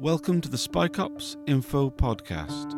[0.00, 2.72] Welcome to the Spy Cops Info Podcast,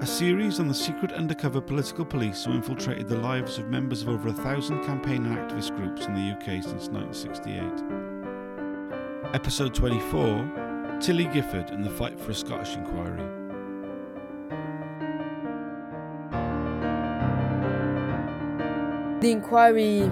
[0.00, 4.08] a series on the secret undercover political police who infiltrated the lives of members of
[4.08, 9.34] over a thousand campaign and activist groups in the UK since 1968.
[9.34, 13.20] Episode 24 Tilly Gifford and the Fight for a Scottish Inquiry.
[19.20, 20.08] The inquiry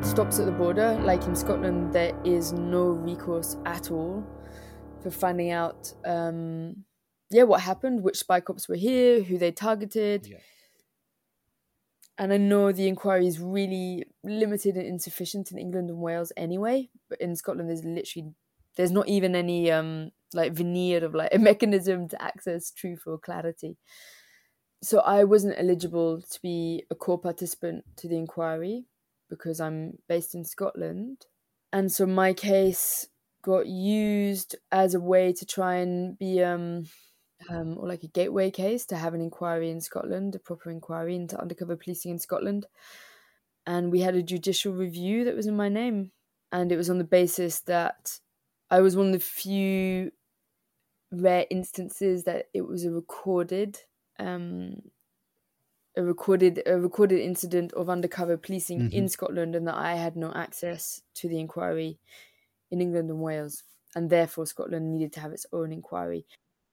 [0.00, 0.96] stops at the border.
[1.02, 4.24] Like in Scotland, there is no recourse at all
[5.04, 6.84] for finding out, um,
[7.30, 10.26] yeah, what happened, which spy cops were here, who they targeted.
[10.26, 10.38] Yeah.
[12.16, 16.88] And I know the inquiry is really limited and insufficient in England and Wales anyway.
[17.10, 18.32] But in Scotland, there's literally
[18.76, 23.18] there's not even any um like veneer of like a mechanism to access truth or
[23.18, 23.76] clarity.
[24.82, 28.84] So I wasn't eligible to be a core participant to the inquiry
[29.28, 31.26] because I'm based in Scotland.
[31.72, 33.08] And so my case
[33.44, 36.86] got used as a way to try and be um,
[37.50, 41.16] um or like a gateway case to have an inquiry in Scotland, a proper inquiry
[41.16, 42.66] into undercover policing in Scotland.
[43.66, 46.12] And we had a judicial review that was in my name.
[46.52, 48.20] And it was on the basis that
[48.70, 50.12] I was one of the few
[51.12, 53.78] rare instances that it was a recorded
[54.18, 54.76] um
[55.96, 58.90] a recorded a recorded incident of undercover policing Mhm.
[58.90, 62.00] in Scotland and that I had no access to the inquiry
[62.74, 63.62] in England and Wales
[63.94, 66.26] and therefore Scotland needed to have its own inquiry.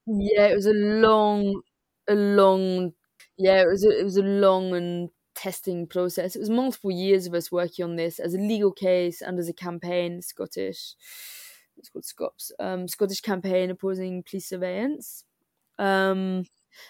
[0.05, 1.61] Yeah, it was a long
[2.09, 2.93] a long
[3.37, 6.35] yeah, it was a, it was a long and testing process.
[6.35, 9.49] It was multiple years of us working on this as a legal case and as
[9.49, 10.95] a campaign, Scottish
[11.77, 15.23] it's called SCOPS, um, Scottish campaign opposing police surveillance.
[15.79, 16.45] Um,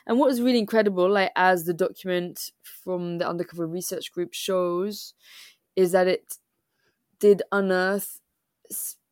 [0.05, 5.13] and what was really incredible, like as the document from the undercover research group shows,
[5.75, 6.37] is that it
[7.19, 8.19] did unearth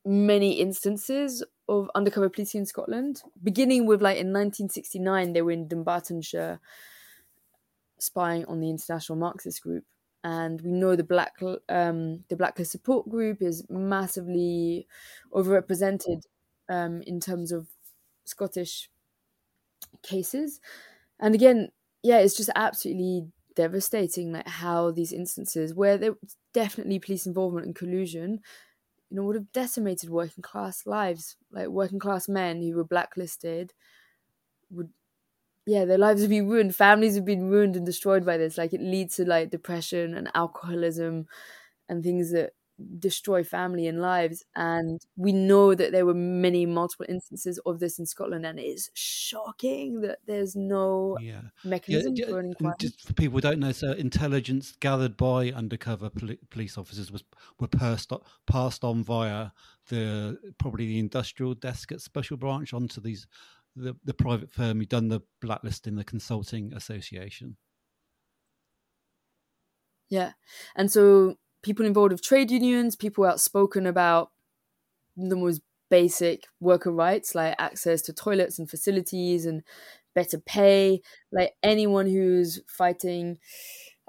[0.10, 5.68] many instances of undercover policing in Scotland, beginning with like in 1969 they were in
[5.68, 6.60] Dumbartonshire
[8.00, 9.84] spying on the international Marxist group,
[10.24, 11.34] and we know the black
[11.70, 14.88] um, the blacklist support group is massively
[15.34, 16.24] overrepresented
[16.70, 17.68] um, in terms of
[18.26, 18.90] Scottish
[20.04, 20.60] cases.
[21.20, 21.70] And again,
[22.04, 27.66] yeah, it's just absolutely devastating like how these instances where there was definitely police involvement
[27.66, 28.40] and collusion,
[29.10, 31.36] you know, would have decimated working class lives.
[31.52, 33.74] Like working class men who were blacklisted
[34.70, 34.90] would
[35.66, 36.76] yeah, their lives would be ruined.
[36.76, 38.58] Families have been ruined and destroyed by this.
[38.58, 41.28] Like it leads to like depression and alcoholism
[41.90, 42.54] and things that
[43.00, 44.44] destroy family and lives.
[44.56, 48.64] And we know that there were many multiple instances of this in Scotland, and it
[48.64, 51.42] is shocking that there's no Yeah.
[51.64, 52.76] mechanism yeah, for an inquiry.
[52.80, 57.24] just for people who don't know, so intelligence gathered by undercover poli- police officers was
[57.60, 58.12] were passed
[58.46, 59.52] passed on via
[59.90, 63.28] the probably the industrial desk at Special Branch onto these
[63.76, 67.58] the, the private firm who done the blacklisting, the consulting association.
[70.10, 70.34] Yeah.
[70.76, 74.32] And so people involved with trade unions, people outspoken about
[75.18, 79.64] the most basic worker rights like access to toilets and facilities and
[80.16, 83.40] better pay, like anyone who's fighting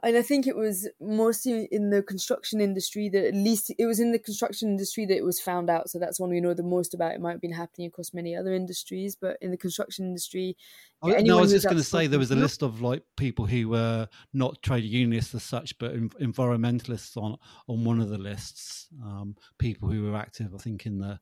[0.03, 4.00] and I think it was mostly in the construction industry that at least it was
[4.00, 5.91] in the construction industry that it was found out.
[5.91, 7.12] So that's one we know the most about.
[7.15, 10.56] It might have been happening across many other industries, but in the construction industry,
[11.03, 13.47] Oh, no, I was just going to say there was a list of like people
[13.47, 17.38] who were not trade unionists as such, but en- environmentalists on
[17.69, 18.88] on one of the lists.
[19.03, 21.19] Um, people who were active, I think, in the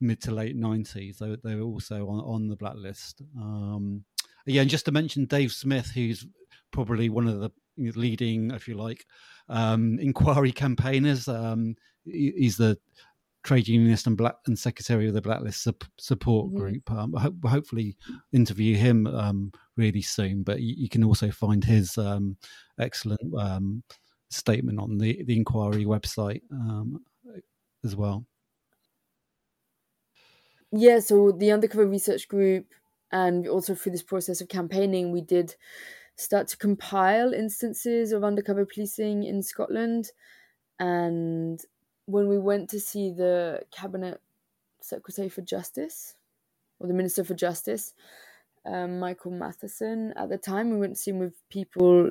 [0.00, 1.18] mid to late nineties.
[1.18, 3.22] They, were- they were also on on the blacklist.
[3.36, 4.04] Um,
[4.44, 6.26] yeah, and just to mention Dave Smith, who's
[6.72, 9.06] probably one of the leading, if you like,
[9.48, 11.28] um, inquiry campaigners.
[11.28, 12.78] Um, he's the
[13.44, 16.56] trade unionist and black and secretary of the blacklist sup- support Mhm.
[16.56, 16.90] group.
[16.90, 17.96] Um, ho- hopefully,
[18.32, 20.42] interview him um, really soon.
[20.42, 22.36] But you, you can also find his um,
[22.78, 23.82] excellent um,
[24.30, 27.04] statement on the the inquiry website um,
[27.84, 28.26] as well.
[30.70, 32.74] yeah so the undercover research group
[33.10, 35.54] and also through this process of campaigning we did
[36.18, 40.10] start to compile instances of undercover policing in scotland
[40.78, 41.62] and
[42.06, 44.20] when we went to see the cabinet
[44.80, 46.14] secretary for justice
[46.78, 47.94] or the minister for justice
[48.66, 52.10] um, michael matheson at the time we went to see him with people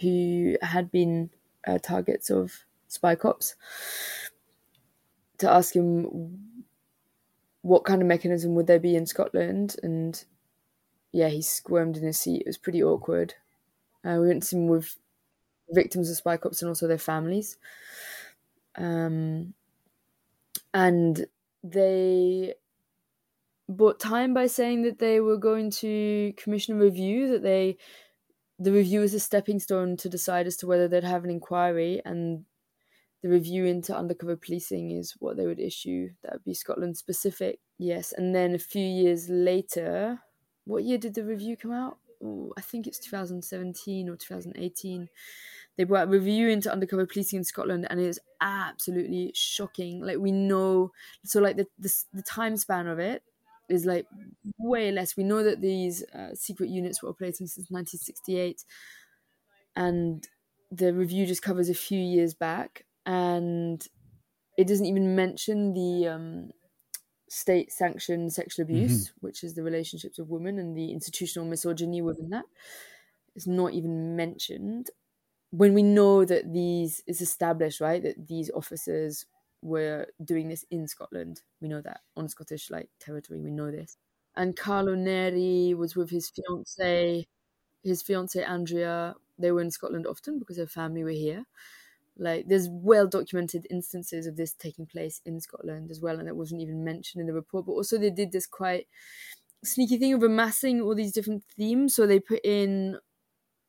[0.00, 1.30] who had been
[1.66, 3.54] uh, targets of spy cops
[5.38, 6.38] to ask him
[7.62, 9.76] what kind of mechanism would there be in Scotland?
[9.82, 10.22] And
[11.12, 12.42] yeah, he squirmed in his seat.
[12.42, 13.34] It was pretty awkward.
[14.04, 14.98] Uh, we went to see him with
[15.70, 17.56] victims of spy cops and also their families.
[18.76, 19.54] Um,
[20.74, 21.26] and
[21.62, 22.54] they
[23.68, 27.78] bought time by saying that they were going to commission a review, that they
[28.58, 32.00] the review is a stepping stone to decide as to whether they'd have an inquiry
[32.04, 32.44] and
[33.22, 36.10] the review into undercover policing is what they would issue.
[36.22, 37.58] That would be Scotland specific.
[37.78, 38.12] Yes.
[38.12, 40.20] And then a few years later,
[40.64, 41.98] what year did the review come out?
[42.22, 45.08] Ooh, I think it's 2017 or 2018.
[45.76, 50.02] They brought a review into undercover policing in Scotland, and it is absolutely shocking.
[50.02, 50.92] Like we know,
[51.24, 53.22] so like the the, the time span of it
[53.68, 54.06] is like
[54.58, 55.16] way less.
[55.16, 58.64] We know that these uh, secret units were operating since 1968,
[59.74, 60.28] and
[60.70, 63.86] the review just covers a few years back, and
[64.56, 66.50] it doesn't even mention the um,
[67.32, 68.74] state sanctioned sexual mm-hmm.
[68.74, 69.26] abuse, mm-hmm.
[69.26, 72.44] which is the relationships of women and the institutional misogyny within that,
[73.34, 74.90] is not even mentioned.
[75.50, 79.24] When we know that these is established, right, that these officers
[79.62, 83.96] were doing this in Scotland, we know that on Scottish like territory, we know this.
[84.36, 87.26] And Carlo Neri was with his fiance,
[87.82, 89.14] his fiance Andrea.
[89.38, 91.46] They were in Scotland often because their family were here
[92.16, 96.36] like there's well documented instances of this taking place in Scotland as well, and that
[96.36, 97.66] wasn't even mentioned in the report.
[97.66, 98.86] But also they did this quite
[99.64, 101.94] sneaky thing of amassing all these different themes.
[101.94, 102.98] So they put in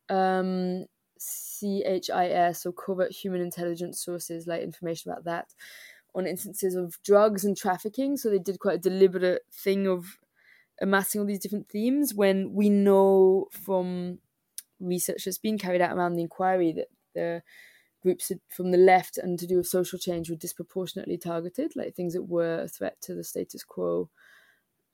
[0.09, 0.85] um,
[1.19, 5.53] CHIS or covert human intelligence sources, like information about that,
[6.15, 8.17] on instances of drugs and trafficking.
[8.17, 10.17] So they did quite a deliberate thing of
[10.81, 14.19] amassing all these different themes when we know from
[14.79, 17.43] research that's been carried out around the inquiry that the
[18.03, 22.13] groups from the left and to do with social change were disproportionately targeted, like things
[22.13, 24.09] that were a threat to the status quo,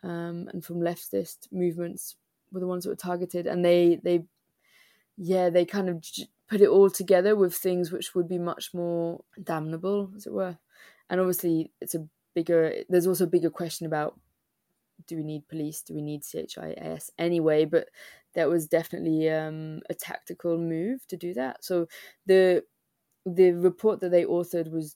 [0.04, 2.16] um, and from leftist movements
[2.52, 4.24] were the ones that were targeted, and they they
[5.18, 6.06] yeah they kind of
[6.48, 10.58] put it all together with things which would be much more damnable, as it were,
[11.10, 12.84] and obviously it's a bigger.
[12.88, 14.20] There's also a bigger question about
[15.08, 15.82] do we need police?
[15.82, 17.66] Do we need CHIS anyway?
[17.66, 17.88] But
[18.36, 21.64] that was definitely um, a tactical move to do that.
[21.64, 21.88] So
[22.26, 22.64] the
[23.36, 24.96] the report that they authored was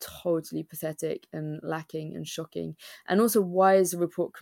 [0.00, 2.76] totally pathetic and lacking and shocking.
[3.08, 4.32] And also, why is the report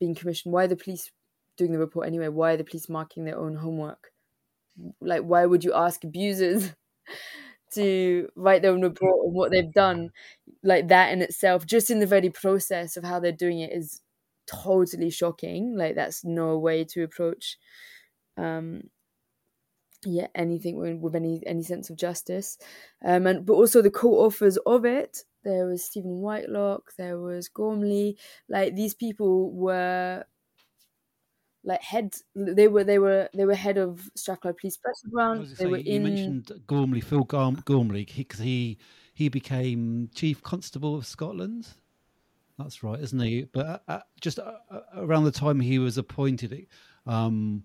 [0.00, 0.52] being commissioned?
[0.52, 1.10] Why are the police
[1.56, 2.28] doing the report anyway?
[2.28, 4.12] Why are the police marking their own homework?
[5.00, 6.72] Like, why would you ask abusers
[7.74, 10.10] to write their own report on what they've done?
[10.62, 14.00] Like, that in itself, just in the very process of how they're doing it, is
[14.46, 15.76] totally shocking.
[15.76, 17.58] Like, that's no way to approach
[18.36, 18.84] um,
[20.04, 22.58] yeah anything with, with any any sense of justice.
[23.04, 25.24] Um and but also the co-authors of it.
[25.44, 28.16] There was Stephen Whitelock there was Gormley
[28.48, 30.24] like these people were
[31.64, 35.66] like head they were they were they were head of Strathclyde Police Special Branch they
[35.66, 38.78] were you in mentioned Gormley Phil Gormley because he,
[39.14, 41.68] he became chief constable of Scotland.
[42.58, 43.44] That's right isn't he?
[43.44, 46.66] But uh, uh just uh, uh, around the time he was appointed
[47.06, 47.64] um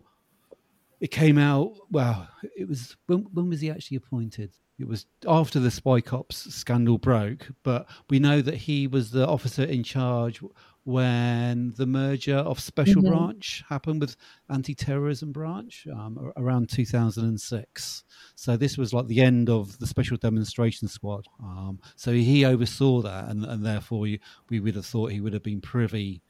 [1.00, 1.74] it came out.
[1.92, 4.52] Well, it was when, when was he actually appointed?
[4.80, 9.28] It was after the Spy Cops scandal broke, but we know that he was the
[9.28, 10.40] officer in charge
[10.84, 13.12] when the merger of Special mm-hmm.
[13.12, 14.16] Branch happened with
[14.50, 18.04] Anti-Terrorism Branch um, around 2006.
[18.36, 21.26] So this was like the end of the Special Demonstration Squad.
[21.44, 25.34] Um, so he oversaw that, and, and therefore we, we would have thought he would
[25.34, 26.22] have been privy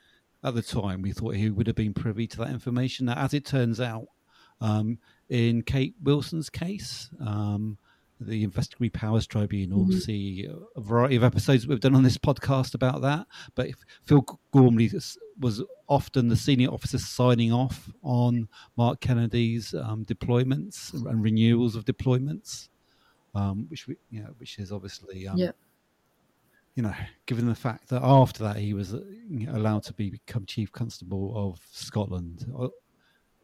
[0.44, 1.02] at the time.
[1.02, 3.08] We thought he would have been privy to that information.
[3.08, 4.08] Now, as it turns out,
[4.62, 4.98] um,
[5.30, 7.78] in Kate Wilson's case, um,
[8.20, 9.86] the Investigatory Powers Tribunal.
[9.86, 10.00] Mm-hmm.
[10.00, 13.28] See a variety of episodes we've done on this podcast about that.
[13.56, 13.70] But
[14.04, 14.92] Phil Gormley
[15.40, 21.86] was often the senior officer signing off on Mark Kennedy's um, deployments and renewals of
[21.86, 22.70] deployments,
[23.36, 25.28] um, which we, you know, which is obviously.
[25.28, 25.52] Um, yeah.
[26.76, 26.94] You know,
[27.26, 29.02] given the fact that after that he was uh,
[29.50, 32.68] allowed to be, become chief constable of Scotland, uh,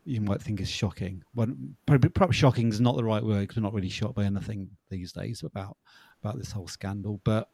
[0.06, 1.24] you might think is shocking.
[1.34, 1.48] Well,
[1.86, 4.70] probably, probably shocking is not the right word because we're not really shocked by anything
[4.90, 5.78] these days about
[6.22, 7.50] about this whole scandal, but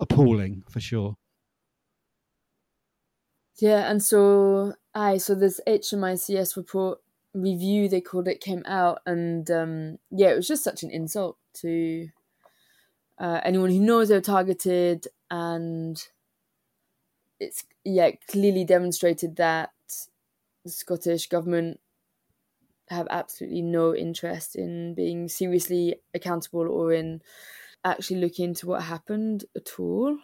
[0.00, 1.16] appalling for sure.
[3.56, 7.00] Yeah, and so I so this HMICS report
[7.32, 11.36] review they called it came out, and um, yeah, it was just such an insult
[11.60, 12.08] to
[13.18, 16.02] uh, anyone who knows they're targeted, and
[17.40, 19.70] it's yeah clearly demonstrated that
[20.64, 21.80] the Scottish government
[22.88, 27.20] have absolutely no interest in being seriously accountable or in
[27.84, 30.18] actually looking into what happened at all.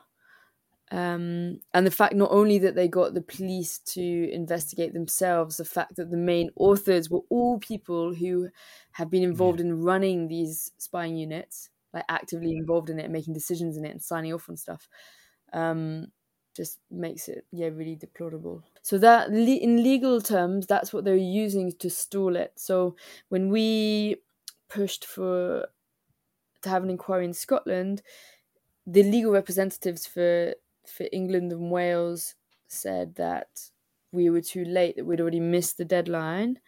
[0.92, 5.64] Um, and the fact not only that they got the police to investigate themselves, the
[5.64, 8.48] fact that the main authors were all people who
[8.92, 13.76] have been involved in running these spying units, like actively involved in it, making decisions
[13.76, 14.88] in it, and signing off on stuff.
[15.52, 16.08] Um,
[16.60, 18.62] just makes it yeah really deplorable.
[18.82, 22.52] So that in legal terms that's what they're using to stall it.
[22.56, 22.96] So
[23.30, 24.16] when we
[24.68, 25.68] pushed for
[26.62, 28.02] to have an inquiry in Scotland
[28.86, 30.54] the legal representatives for
[30.86, 32.34] for England and Wales
[32.68, 33.70] said that
[34.12, 36.58] we were too late that we'd already missed the deadline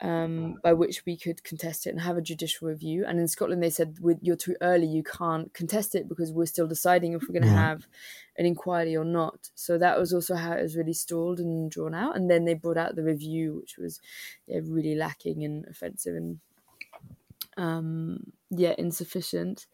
[0.00, 3.04] um, by which we could contest it and have a judicial review.
[3.06, 4.86] And in Scotland, they said, "You're too early.
[4.86, 7.68] You can't contest it because we're still deciding if we're going to right.
[7.68, 7.86] have
[8.36, 11.94] an inquiry or not." So that was also how it was really stalled and drawn
[11.94, 12.16] out.
[12.16, 14.00] And then they brought out the review, which was
[14.46, 16.40] yeah, really lacking and offensive and
[17.56, 19.66] um, yeah, insufficient.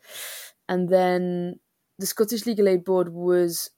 [0.69, 1.59] And then
[1.99, 3.71] the Scottish Legal Aid Board was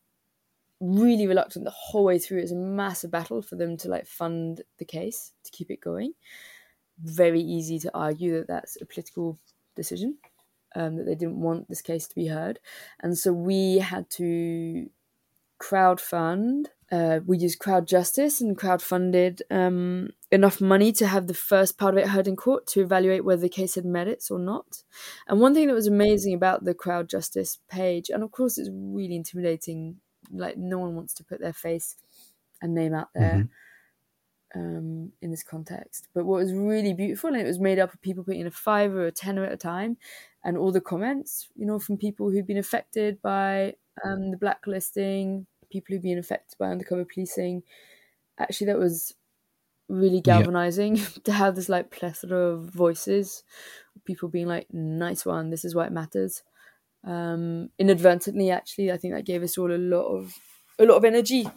[0.84, 2.38] really reluctant the whole way through.
[2.38, 5.80] It was a massive battle for them to like fund the case to keep it
[5.80, 6.12] going.
[6.98, 9.38] Very easy to argue that that's a political
[9.74, 10.18] decision,
[10.76, 12.60] um, that they didn't want this case to be heard,
[13.00, 14.88] and so we had to
[15.58, 16.68] crowd fund.
[16.92, 21.78] Uh, we used crowd justice and crowd funded um, enough money to have the first
[21.78, 24.84] part of it heard in court to evaluate whether the case had merits or not.
[25.26, 28.70] And one thing that was amazing about the crowd justice page, and of course it's
[28.72, 29.96] really intimidating
[30.33, 31.97] like no one wants to put their face
[32.62, 33.49] and name out there
[34.54, 34.61] mm-hmm.
[34.61, 36.09] um, in this context.
[36.14, 38.50] But what was really beautiful, and it was made up of people putting in a
[38.50, 39.97] five or a tenner at a time,
[40.43, 45.47] and all the comments, you know, from people who'd been affected by um, the blacklisting,
[45.71, 47.62] people who've been affected by undercover policing.
[48.38, 49.14] Actually, that was
[49.88, 51.09] really galvanizing yep.
[51.25, 53.45] to have this like plethora of voices,
[54.04, 56.43] people being like, "Nice one, this is why it matters."
[57.04, 58.50] Um, inadvertently.
[58.50, 60.34] Actually, I think that gave us all a lot of
[60.78, 61.49] a lot of energy.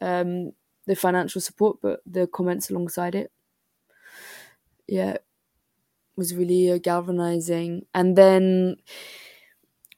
[0.00, 0.52] Um,
[0.86, 3.30] the financial support, but the comments alongside it,
[4.88, 5.18] yeah,
[6.16, 7.86] was really uh, galvanizing.
[7.94, 8.76] And then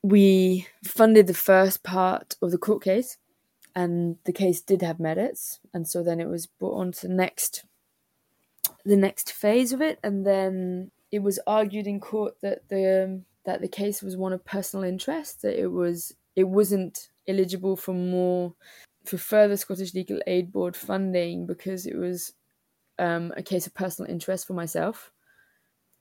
[0.03, 3.17] we funded the first part of the court case,
[3.75, 7.15] and the case did have merits, and so then it was brought on to the
[7.15, 7.65] next
[8.85, 13.25] the next phase of it, and then it was argued in court that the um,
[13.45, 17.95] that the case was one of personal interest, that it was it wasn't eligible for
[17.95, 18.55] more
[19.05, 22.33] for further Scottish Legal Aid Board funding because it was
[22.99, 25.13] um, a case of personal interest for myself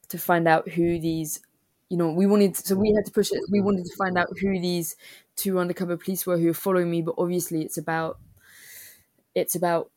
[0.09, 1.41] to find out who these
[1.89, 4.27] you know we wanted so we had to push it we wanted to find out
[4.39, 4.95] who these
[5.35, 8.19] two undercover police were who were following me but obviously it's about
[9.35, 9.89] it's about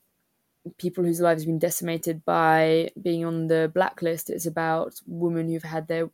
[0.79, 4.31] people whose lives have been decimated by being on the blacklist.
[4.31, 6.11] It's about women who've had their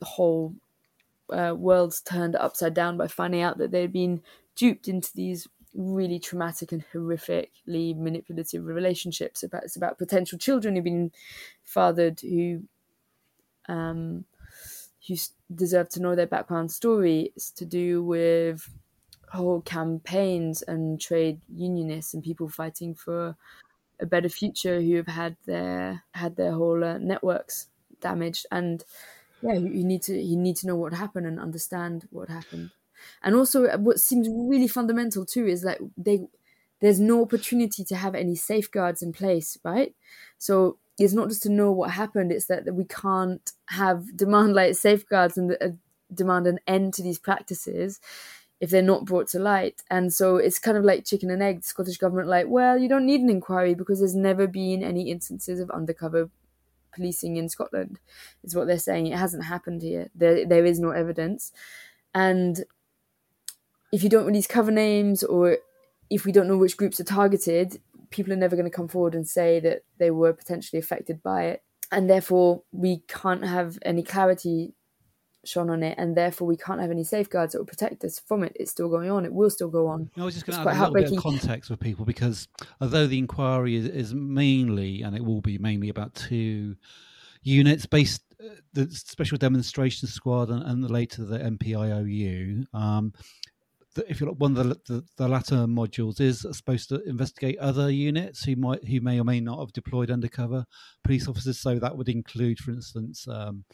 [0.00, 0.54] the whole
[1.32, 4.20] uh, world's turned upside down by finding out that they'd been
[4.56, 9.42] duped into these really traumatic and horrifically manipulative relationships.
[9.42, 11.12] About it's about potential children who've been
[11.64, 12.62] fathered who
[13.68, 14.24] um,
[15.06, 15.14] who
[15.54, 17.32] deserve to know their background story.
[17.36, 18.68] It's to do with
[19.32, 23.36] whole campaigns and trade unionists and people fighting for
[24.00, 27.68] a better future who have had their had their whole uh, networks
[28.00, 28.84] damaged and
[29.42, 32.70] yeah you, need to you need to know what happened and understand what happened.
[33.22, 36.26] And also uh, what seems really fundamental too is that they
[36.80, 39.94] there's no opportunity to have any safeguards in place right?
[40.38, 44.54] So it's not just to know what happened it's that, that we can't have demand
[44.54, 45.68] like safeguards and uh,
[46.12, 48.00] demand an end to these practices
[48.60, 49.80] if they're not brought to light.
[49.90, 51.62] And so it's kind of like chicken and egg.
[51.62, 55.10] The scottish government like well you don't need an inquiry because there's never been any
[55.10, 56.28] instances of undercover
[56.92, 57.98] policing in Scotland,
[58.42, 59.06] is what they're saying.
[59.06, 60.10] It hasn't happened here.
[60.14, 61.52] There, there is no evidence.
[62.14, 62.64] And
[63.92, 65.58] if you don't release cover names or
[66.10, 67.80] if we don't know which groups are targeted,
[68.10, 71.44] people are never going to come forward and say that they were potentially affected by
[71.44, 71.62] it.
[71.92, 74.74] And therefore, we can't have any clarity
[75.44, 78.44] shone on it, and therefore we can't have any safeguards that will protect us from
[78.44, 78.52] it.
[78.54, 79.24] It's still going on.
[79.24, 80.10] It will still go on.
[80.16, 82.48] I was just going to add a little bit of context for people because
[82.80, 86.76] although the inquiry is, is mainly, and it will be mainly about two
[87.42, 92.72] units based, uh, the Special Demonstration Squad and, and later the NPOIU.
[92.74, 93.12] Um,
[94.08, 97.90] if you look, one of the, the, the latter modules is supposed to investigate other
[97.90, 100.64] units who might who may or may not have deployed undercover
[101.02, 101.60] police officers.
[101.60, 103.64] So that would include, for instance, um,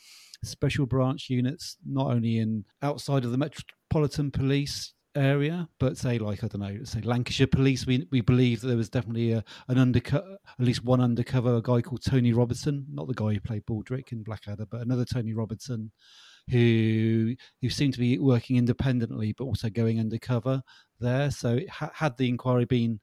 [0.47, 6.45] special branch units, not only in outside of the metropolitan police area, but say like
[6.45, 7.87] I don't know, say Lancashire Police.
[7.87, 11.63] We we believe that there was definitely a, an undercover, at least one undercover, a
[11.63, 15.33] guy called Tony Robinson, not the guy who played Baldrick in Blackadder, but another Tony
[15.33, 15.91] Robinson,
[16.51, 20.63] who who seemed to be working independently, but also going undercover
[21.01, 21.31] there.
[21.31, 23.01] So ha- had the inquiry been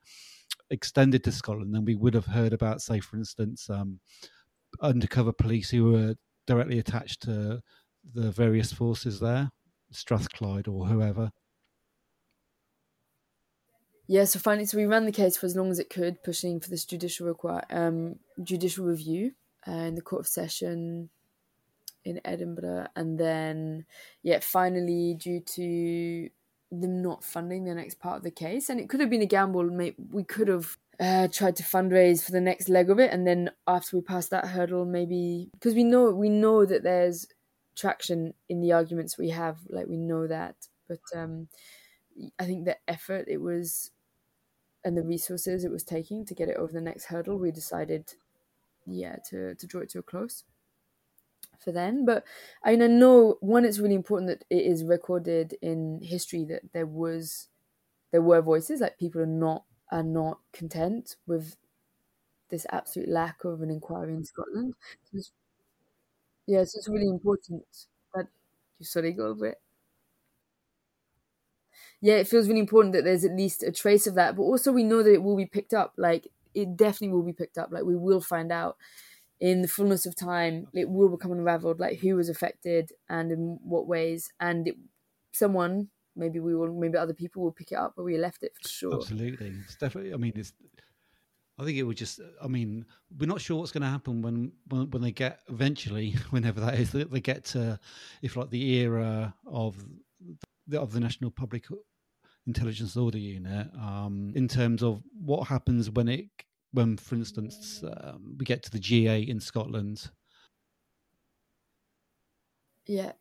[0.69, 3.99] extended to Scotland, then we would have heard about, say, for instance, um,
[4.81, 7.61] undercover police who were directly attached to
[8.13, 9.49] the various forces there,
[9.91, 11.31] Strathclyde or whoever.
[14.07, 16.59] Yeah, so finally, so we ran the case for as long as it could, pushing
[16.59, 19.31] for this judicial require um, judicial review
[19.67, 21.09] uh, in the Court of Session
[22.03, 23.85] in Edinburgh, and then
[24.21, 26.29] yeah, finally, due to
[26.69, 29.25] them not funding the next part of the case, and it could have been a
[29.25, 29.69] gamble.
[30.11, 33.51] We could have uh, tried to fundraise for the next leg of it, and then
[33.67, 37.27] after we passed that hurdle, maybe because we know we know that there's
[37.75, 40.55] traction in the arguments we have, like we know that,
[40.87, 41.47] but um,
[42.39, 43.91] I think the effort it was
[44.85, 48.13] and the resources it was taking to get it over the next hurdle, we decided,
[48.85, 50.43] yeah, to to draw it to a close
[51.59, 52.05] for then.
[52.05, 52.25] But
[52.63, 56.73] i mean I know one, it's really important that it is recorded in history that
[56.73, 57.49] there was
[58.11, 61.55] there were voices like people are not are not content with
[62.49, 64.75] this absolute lack of an inquiry in Scotland.
[65.05, 65.31] So it's,
[66.47, 67.63] yeah, so it's really important
[68.13, 68.27] that
[68.79, 69.61] you sorry go over it.
[72.01, 74.71] Yeah, it feels really important that there's at least a trace of that, but also
[74.71, 75.93] we know that it will be picked up.
[75.97, 77.69] Like it definitely will be picked up.
[77.71, 78.77] Like we will find out
[79.39, 81.79] in the fullness of time, it will become unraveled.
[81.79, 84.77] Like who was affected and in what ways, and it,
[85.33, 88.53] someone maybe we will, maybe other people will pick it up, but we left it
[88.61, 88.95] for sure.
[88.95, 90.13] Absolutely, it's definitely.
[90.13, 90.53] I mean, it's.
[91.59, 92.19] I think it would just.
[92.41, 92.85] I mean,
[93.17, 96.75] we're not sure what's going to happen when, when when they get eventually, whenever that
[96.75, 97.79] is, they get to,
[98.21, 99.75] if like the era of
[100.67, 101.65] the, of the National Public
[102.47, 106.29] Intelligence Order Unit, um, in terms of what happens when it
[106.71, 110.09] when, for instance, um, we get to the G8 in Scotland.
[112.87, 113.11] Yeah,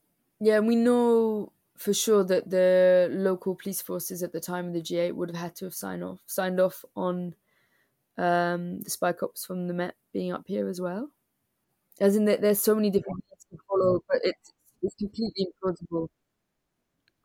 [0.40, 4.72] yeah, and we know for sure that the local police forces at the time of
[4.72, 7.34] the G8 would have had to have signed off signed off on
[8.16, 11.10] um, the spy cops from the Met being up here as well.
[12.00, 16.08] As in that there's so many different ways to follow, but it's it's completely implausible.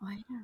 [0.02, 0.44] Oh yeah.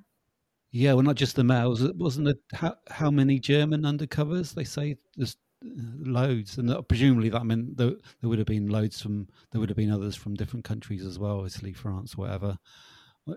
[0.71, 1.67] Yeah, well, not just the Met.
[1.81, 4.53] It wasn't it how, how many German undercovers?
[4.53, 9.01] They say there's uh, loads, and presumably that meant there, there would have been loads
[9.01, 12.57] from there would have been others from different countries as well, Italy, France, whatever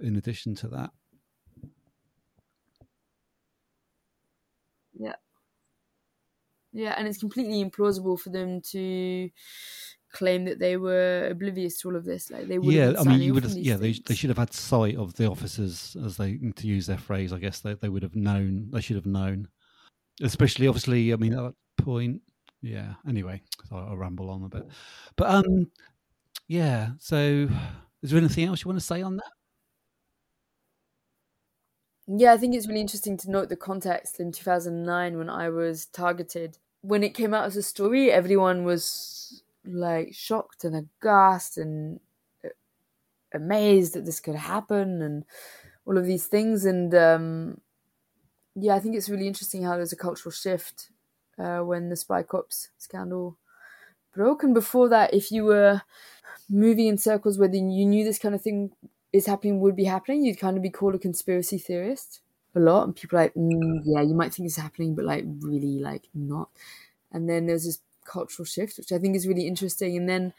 [0.02, 0.90] in addition to that.
[4.98, 5.14] Yeah.
[6.72, 9.30] Yeah, and it's completely implausible for them to
[10.12, 12.30] claim that they were oblivious to all of this.
[12.30, 12.74] Like they would.
[12.74, 13.44] Yeah, I mean, you would.
[13.44, 16.86] Have, yeah, they they should have had sight of the officers, as they to use
[16.86, 17.32] their phrase.
[17.32, 18.70] I guess they they would have known.
[18.72, 19.48] They should have known,
[20.20, 21.12] especially obviously.
[21.12, 22.22] I mean, at that point.
[22.62, 22.94] Yeah.
[23.08, 24.66] Anyway, I'll, I'll ramble on a bit,
[25.16, 25.70] but um,
[26.48, 26.90] yeah.
[26.98, 27.48] So,
[28.02, 29.32] is there anything else you want to say on that?
[32.08, 35.86] Yeah, I think it's really interesting to note the context in 2009 when I was
[35.86, 36.58] targeted.
[36.82, 41.98] When it came out as a story, everyone was like shocked and aghast and
[42.44, 42.50] uh,
[43.34, 45.24] amazed that this could happen and
[45.86, 46.64] all of these things.
[46.64, 47.60] And um,
[48.54, 50.90] yeah, I think it's really interesting how there's a cultural shift
[51.38, 53.36] uh, when the Spy Cops scandal
[54.14, 54.44] broke.
[54.44, 55.82] And before that, if you were
[56.48, 58.70] moving in circles where you knew this kind of thing
[59.12, 62.20] is happening would be happening, you'd kind of be called a conspiracy theorist
[62.54, 62.84] a lot.
[62.84, 66.48] And people like, mm, yeah, you might think it's happening, but like really like not.
[67.12, 69.96] And then there's this cultural shift, which I think is really interesting.
[69.96, 70.32] And then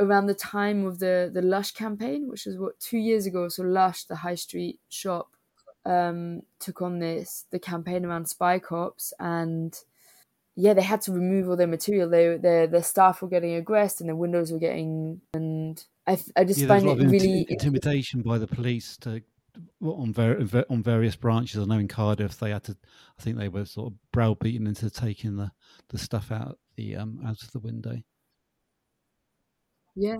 [0.00, 3.62] around the time of the the Lush campaign, which was what two years ago, so
[3.62, 5.30] Lush, the high street shop,
[5.84, 9.78] um, took on this the campaign around spy cops and
[10.54, 12.08] yeah, they had to remove all their material.
[12.08, 16.44] They their their staff were getting aggressed and their windows were getting and I I
[16.44, 19.22] just yeah, find it really intimidation by the police to
[19.80, 21.62] on ver- on various branches.
[21.62, 22.76] I know in Cardiff they had to.
[23.18, 25.52] I think they were sort of browbeaten into taking the
[25.88, 28.02] the stuff out the um out of the window.
[29.94, 30.18] Yeah,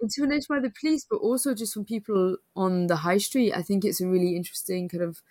[0.00, 3.52] intimidation by the police, but also just from people on the high street.
[3.52, 5.22] I think it's a really interesting kind of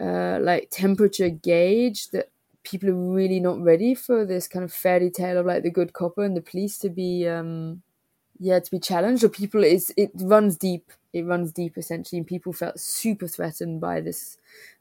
[0.00, 2.30] uh, like temperature gauge that
[2.62, 5.92] people are really not ready for this kind of fairy tale of like the good
[5.92, 7.82] copper and the police to be um
[8.38, 12.26] yeah to be challenged or people is it runs deep it runs deep essentially and
[12.26, 14.38] people felt super threatened by this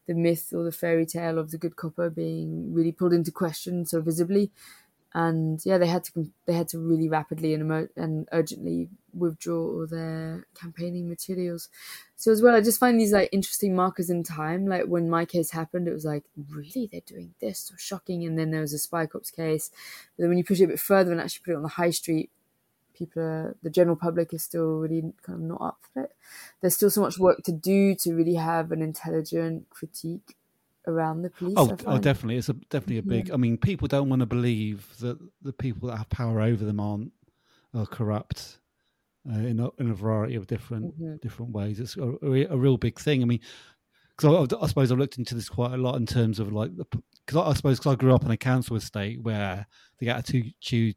[0.07, 3.85] the myth or the fairy tale of the good copper being really pulled into question
[3.85, 4.51] so visibly
[5.15, 9.61] and yeah, they had to they had to really rapidly and emo- and urgently withdraw
[9.61, 11.69] all their campaigning materials.
[12.17, 14.67] So as well, I just find these like interesting markers in time.
[14.67, 18.25] Like when my case happened, it was like really they're doing this, so shocking.
[18.25, 19.71] And then there was a spy cops case.
[20.17, 21.69] But then when you push it a bit further and actually put it on the
[21.69, 22.29] high street,
[22.95, 26.15] people are the general public is still really kind of not up for it.
[26.61, 30.35] There's still so much work to do to really have an intelligent critique
[30.87, 31.55] around the police.
[31.57, 32.37] Oh, oh definitely.
[32.37, 33.27] It's a, definitely a big.
[33.27, 33.33] Yeah.
[33.33, 36.79] I mean, people don't want to believe that the people that have power over them
[36.79, 37.11] aren't
[37.73, 38.59] are corrupt
[39.29, 41.15] uh, in a, in a variety of different mm-hmm.
[41.21, 41.79] different ways.
[41.79, 42.15] It's a,
[42.49, 43.21] a, real big thing.
[43.21, 43.41] I mean,
[44.15, 46.75] because I, I, suppose I looked into this quite a lot in terms of like
[46.75, 46.85] the
[47.25, 49.67] because I, I, suppose because I grew up in a council estate where
[49.99, 50.95] the attitude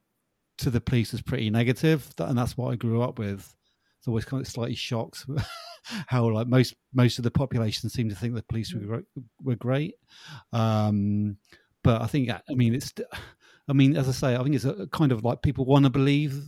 [0.59, 3.55] to the police was pretty negative, and that's what I grew up with.
[4.01, 5.27] So I was kind of slightly shocked
[6.07, 9.03] how like most most of the population seemed to think the police were
[9.42, 9.94] were great.
[10.53, 11.37] Um,
[11.83, 12.92] but I think I mean it's
[13.68, 15.90] I mean, as I say, I think it's a kind of like people want to
[15.90, 16.42] believe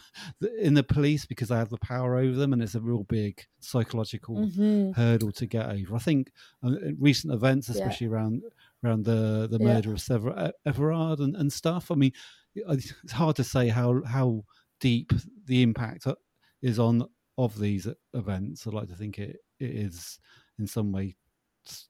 [0.60, 3.40] in the police because they have the power over them, and it's a real big
[3.60, 4.90] psychological mm-hmm.
[5.00, 5.94] hurdle to get over.
[5.94, 6.32] I think
[6.64, 8.14] uh, recent events, especially yeah.
[8.14, 8.42] around
[8.84, 9.94] around the the murder yeah.
[9.94, 11.92] of Sever- Everard and, and stuff.
[11.92, 12.12] I mean,
[12.68, 14.44] it's hard to say how how
[14.80, 15.12] deep
[15.46, 16.14] the impact uh,
[16.62, 18.66] is on of these events.
[18.66, 20.18] I'd like to think it, it is
[20.58, 21.16] in some way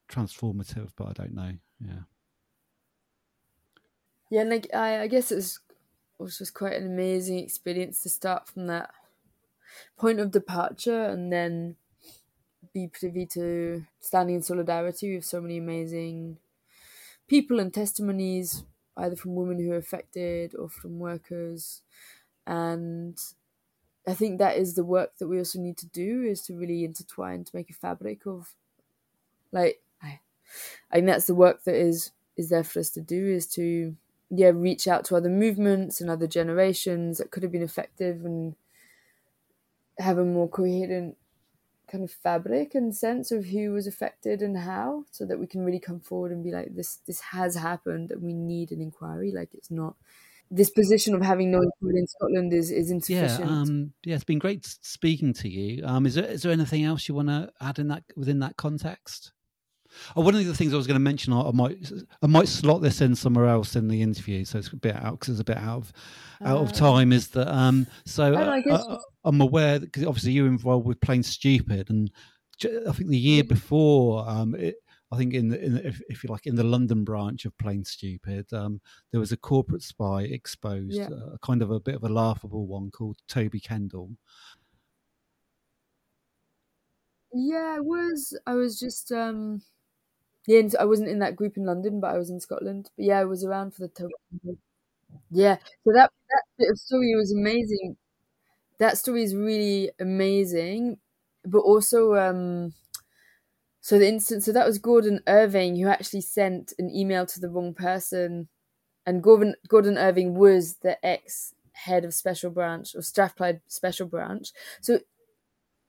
[0.08, 1.52] transformative, but I don't know.
[1.80, 2.00] Yeah
[4.30, 5.60] yeah, and like I, I guess it was,
[6.18, 8.90] was just quite an amazing experience to start from that
[9.96, 11.76] point of departure and then
[12.72, 16.38] be privy to standing in solidarity with so many amazing
[17.28, 18.64] people and testimonies,
[18.96, 21.82] either from women who are affected or from workers.
[22.46, 23.18] And
[24.06, 26.84] I think that is the work that we also need to do is to really
[26.84, 28.54] intertwine to make a fabric of
[29.52, 30.20] like I,
[30.90, 33.96] I think that's the work that is is there for us to do is to
[34.30, 38.56] yeah reach out to other movements and other generations that could have been effective and
[39.98, 41.16] have a more coherent
[41.94, 45.64] kind of fabric and sense of who was affected and how so that we can
[45.64, 49.30] really come forward and be like this this has happened and we need an inquiry
[49.32, 49.94] like it's not
[50.50, 53.40] this position of having no inquiry in Scotland is, is insufficient.
[53.40, 55.84] Yeah, um, yeah, it's been great speaking to you.
[55.84, 58.56] Um, is there is there anything else you want to add in that within that
[58.56, 59.32] context?
[60.16, 62.48] Oh, one of the things I was going to mention, I, I, might I might
[62.48, 65.40] slot this in somewhere else in the interview, so it's a bit out because it's
[65.40, 65.92] a bit out of
[66.42, 66.72] out of ah.
[66.72, 67.12] time.
[67.12, 67.86] Is that um?
[68.04, 72.10] So uh, uh I, am aware because obviously you're involved with Plane Stupid, and
[72.64, 74.76] I think the year before, um, it,
[75.12, 77.56] I think in the, in the, if, if, you like in the London branch of
[77.58, 78.80] Plane Stupid, um,
[79.10, 81.08] there was a corporate spy exposed, yeah.
[81.08, 84.10] uh, kind of a bit of a laughable one called Toby Kendall.
[87.32, 88.38] Yeah, I was.
[88.46, 89.60] I was just um
[90.46, 92.90] yeah, and so I wasn't in that group in London, but I was in Scotland.
[92.96, 94.10] But yeah, I was around for the.
[95.30, 97.96] Yeah, so that that bit of story was amazing.
[98.78, 100.98] That story is really amazing,
[101.44, 102.74] but also um,
[103.80, 104.44] so the instance.
[104.44, 108.48] So that was Gordon Irving who actually sent an email to the wrong person,
[109.06, 114.52] and Gordon Gordon Irving was the ex head of special branch or Strathclyde special branch.
[114.82, 115.00] So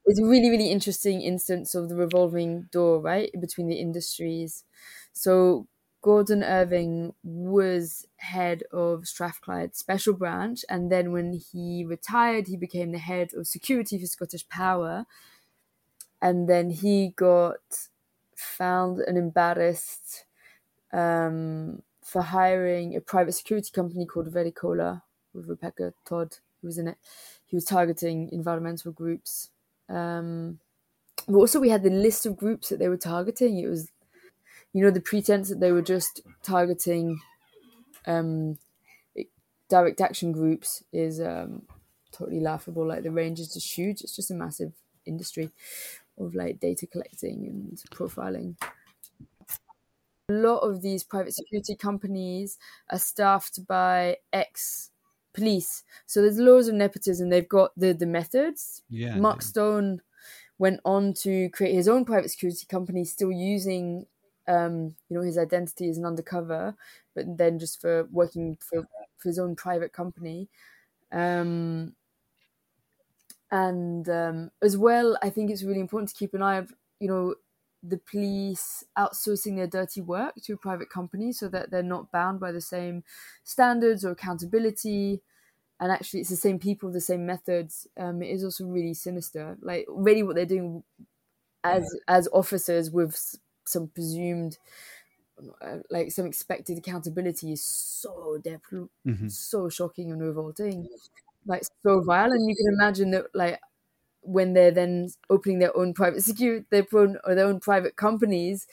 [0.05, 4.63] it's a really really interesting instance of the revolving door right between the industries.
[5.13, 5.67] So
[6.01, 12.91] gordon irving was head of strathclyde special branch and then when he retired he became
[12.91, 15.05] the head of security for scottish power.
[16.21, 17.87] And then he got
[18.35, 20.25] found and embarrassed
[20.93, 26.89] um, for hiring a private security company called Vericola with Rebecca Todd, who was in
[26.89, 26.97] it.
[27.45, 29.51] He was targeting environmental groups
[29.89, 30.59] um,
[31.27, 33.59] but also, we had the list of groups that they were targeting.
[33.59, 33.91] It was,
[34.73, 37.21] you know, the pretense that they were just targeting
[38.05, 38.57] um,
[39.69, 41.67] direct action groups is um,
[42.11, 42.87] totally laughable.
[42.87, 44.01] Like the range is just huge.
[44.01, 44.73] It's just a massive
[45.05, 45.51] industry
[46.17, 48.55] of like data collecting and profiling.
[50.29, 52.57] A lot of these private security companies
[52.89, 54.91] are staffed by ex
[55.35, 55.83] police.
[56.05, 57.29] So there's loads of nepotism.
[57.29, 58.83] They've got the the methods.
[58.89, 59.15] Yeah.
[59.17, 60.01] Mark Stone
[60.57, 64.07] went on to create his own private security company, still using
[64.47, 66.75] um, you know his identity as an undercover,
[67.13, 70.49] but then just for working for, for his own private company.
[71.11, 71.95] Um,
[73.51, 77.07] and um, as well, I think it's really important to keep an eye of you
[77.07, 77.35] know
[77.87, 82.39] the police outsourcing their dirty work to a private company so that they're not bound
[82.39, 83.03] by the same
[83.43, 85.21] standards or accountability.
[85.79, 87.87] And actually it's the same people the same methods.
[87.97, 89.57] Um, it is also really sinister.
[89.61, 90.83] Like really what they're doing
[91.63, 92.15] as yeah.
[92.15, 94.57] as officers with some presumed
[95.61, 98.61] uh, like some expected accountability is so dep-
[99.05, 99.27] mm-hmm.
[99.27, 100.87] so shocking and revolting.
[101.45, 102.31] Like so vile.
[102.31, 103.59] And you can imagine that like
[104.25, 108.67] when they're then opening their own private security, their own or their own private companies,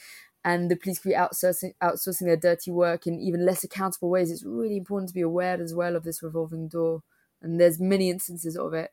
[0.45, 4.31] and the police could be outsourcing outsourcing their dirty work in even less accountable ways.
[4.31, 7.03] It's really important to be aware as well of this revolving door,
[7.41, 8.91] and there's many instances of it.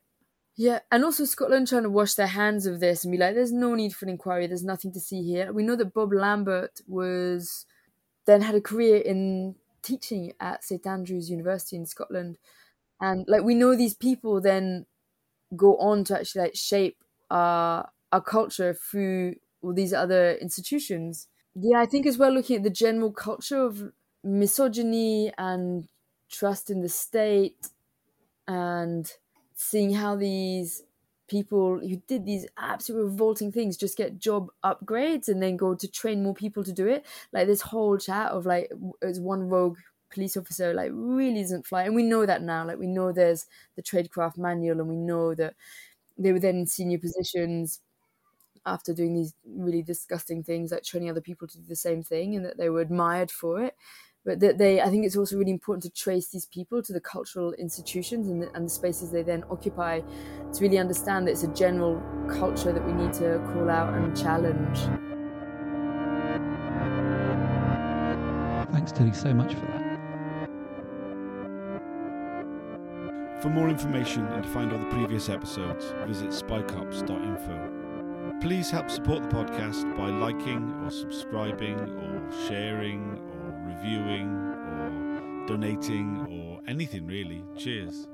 [0.56, 3.52] Yeah, and also Scotland trying to wash their hands of this and be like, "There's
[3.52, 4.46] no need for an inquiry.
[4.46, 7.66] There's nothing to see here." We know that Bob Lambert was
[8.26, 12.38] then had a career in teaching at St Andrews University in Scotland,
[13.00, 14.86] and like we know these people then
[15.56, 21.28] go on to actually like shape uh, our our culture through all these other institutions.
[21.54, 25.88] Yeah, I think as well looking at the general culture of misogyny and
[26.28, 27.68] trust in the state
[28.48, 29.10] and
[29.54, 30.82] seeing how these
[31.28, 35.88] people who did these absolutely revolting things just get job upgrades and then go to
[35.88, 37.06] train more people to do it.
[37.32, 39.78] Like this whole chat of like it's one rogue
[40.10, 42.64] police officer like really doesn't fly, and we know that now.
[42.66, 43.46] Like we know there's
[43.76, 45.54] the tradecraft manual, and we know that
[46.18, 47.80] they were then in senior positions
[48.66, 52.36] after doing these really disgusting things, like training other people to do the same thing,
[52.36, 53.74] and that they were admired for it.
[54.22, 57.00] But that they i think it's also really important to trace these people to the
[57.00, 61.42] cultural institutions and the, and the spaces they then occupy to really understand that it's
[61.42, 64.78] a general culture that we need to call out and challenge.
[68.72, 69.79] Thanks tilly so much for that
[73.40, 77.80] for more information and to find all the previous episodes visit spycops.info
[78.40, 86.26] please help support the podcast by liking or subscribing or sharing or reviewing or donating
[86.30, 87.44] or anything really.
[87.56, 88.08] Cheers.